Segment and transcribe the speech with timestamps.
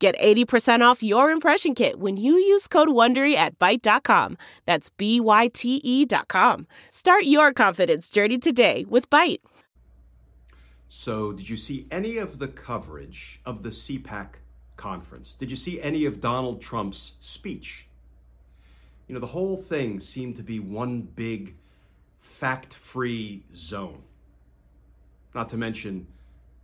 [0.00, 4.38] Get 80% off your impression kit when you use code WONDERY at Byte.com.
[4.64, 6.66] That's B-Y-T-E dot com.
[6.88, 9.42] Start your confidence journey today with Byte.
[10.88, 14.28] So, did you see any of the coverage of the CPAC
[14.78, 15.34] conference?
[15.34, 17.86] Did you see any of Donald Trump's speech?
[19.06, 21.56] You know, the whole thing seemed to be one big
[22.20, 24.00] fact free zone.
[25.34, 26.06] Not to mention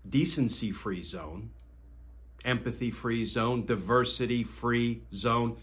[0.09, 1.51] decency free zone
[2.45, 5.57] empathy free zone, diversity free zone,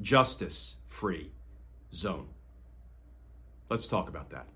[0.00, 1.30] justice free
[1.92, 2.28] zone.
[3.68, 4.46] Let's talk about that.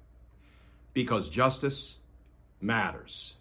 [0.93, 1.99] Because justice
[2.61, 3.37] matters.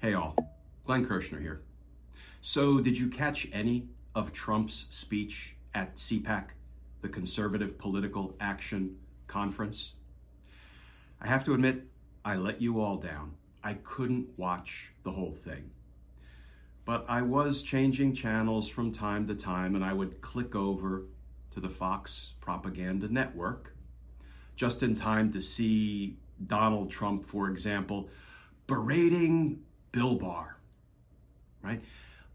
[0.00, 0.36] Hey all,
[0.86, 1.60] Glenn Kirschner here.
[2.40, 6.46] So, did you catch any of Trump's speech at CPAC,
[7.02, 8.96] the Conservative Political Action
[9.28, 9.94] Conference.
[11.20, 11.84] I have to admit,
[12.24, 13.34] I let you all down.
[13.62, 15.70] I couldn't watch the whole thing.
[16.84, 21.04] But I was changing channels from time to time, and I would click over
[21.52, 23.72] to the Fox Propaganda Network
[24.56, 28.08] just in time to see Donald Trump, for example,
[28.66, 29.60] berating
[29.92, 30.56] Bill Barr,
[31.62, 31.80] right?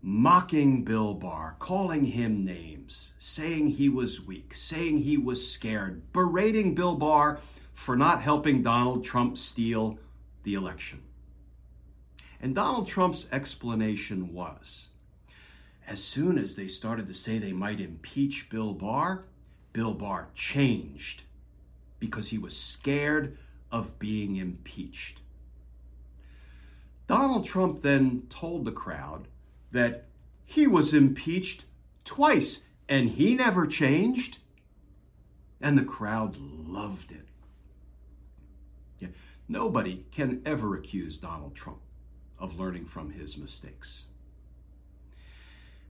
[0.06, 6.76] Mocking Bill Barr, calling him names, saying he was weak, saying he was scared, berating
[6.76, 7.40] Bill Barr
[7.74, 9.98] for not helping Donald Trump steal
[10.44, 11.02] the election.
[12.42, 14.90] And Donald Trump's explanation was
[15.88, 19.24] as soon as they started to say they might impeach Bill Barr,
[19.72, 21.24] Bill Barr changed
[22.00, 23.38] because he was scared
[23.72, 25.22] of being impeached.
[27.08, 29.28] Donald Trump then told the crowd
[29.74, 30.06] that
[30.46, 31.66] he was impeached
[32.06, 34.38] twice and he never changed.
[35.60, 37.28] And the crowd loved it.
[39.00, 39.10] Yeah,
[39.48, 41.80] nobody can ever accuse Donald Trump
[42.40, 44.06] of learning from his mistakes.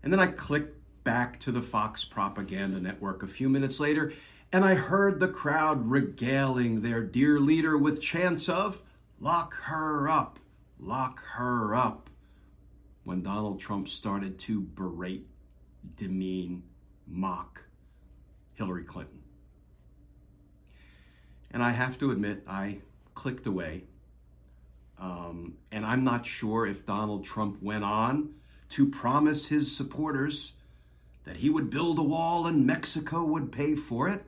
[0.01, 4.13] And then I clicked back to the Fox Propaganda Network a few minutes later,
[4.51, 8.81] and I heard the crowd regaling their dear leader with chants of,
[9.19, 10.39] Lock her up,
[10.79, 12.09] lock her up
[13.03, 15.27] when Donald Trump started to berate,
[15.95, 16.63] demean,
[17.07, 17.61] mock
[18.53, 19.19] Hillary Clinton.
[21.51, 22.79] And I have to admit, I
[23.13, 23.83] clicked away.
[24.99, 28.35] Um, and I'm not sure if Donald Trump went on
[28.69, 30.55] to promise his supporters
[31.25, 34.25] that he would build a wall and Mexico would pay for it.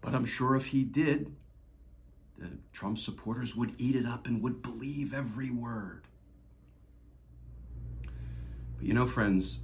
[0.00, 1.34] But I'm sure if he did,
[2.38, 6.06] the Trump supporters would eat it up and would believe every word.
[8.80, 9.60] But you know, friends,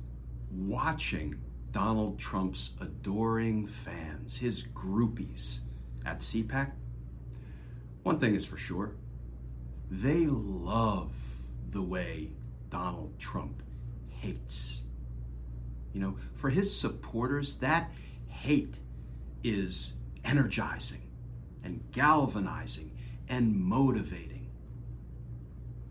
[0.50, 1.40] watching
[1.72, 5.60] Donald Trump's adoring fans, his groupies
[6.04, 6.72] at CPAC,
[8.02, 8.92] one thing is for sure
[9.90, 11.14] they love
[11.70, 12.28] the way
[12.68, 13.62] Donald Trump
[14.10, 14.82] hates.
[15.94, 17.90] You know, for his supporters, that
[18.28, 18.74] hate
[19.42, 19.94] is
[20.24, 21.08] energizing
[21.64, 22.94] and galvanizing
[23.30, 24.50] and motivating.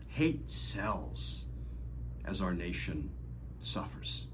[0.06, 1.45] Hate sells
[2.26, 3.10] as our nation
[3.60, 4.26] suffers.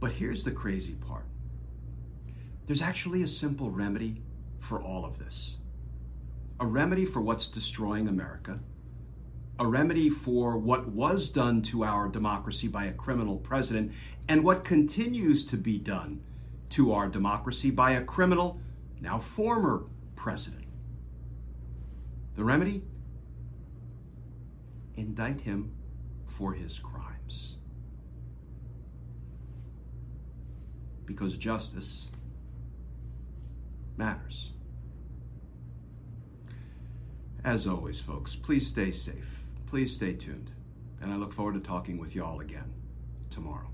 [0.00, 1.26] But here's the crazy part
[2.66, 4.22] there's actually a simple remedy
[4.58, 5.58] for all of this
[6.60, 8.58] a remedy for what's destroying America,
[9.58, 13.92] a remedy for what was done to our democracy by a criminal president,
[14.28, 16.22] and what continues to be done
[16.70, 18.60] to our democracy by a criminal,
[19.00, 19.84] now former
[20.14, 20.64] president.
[22.36, 22.84] The remedy?
[24.96, 25.72] Indict him
[26.32, 27.56] for his crimes.
[31.04, 32.10] Because justice
[33.96, 34.52] matters.
[37.44, 39.42] As always, folks, please stay safe.
[39.66, 40.50] Please stay tuned.
[41.00, 42.72] And I look forward to talking with you all again
[43.30, 43.68] tomorrow.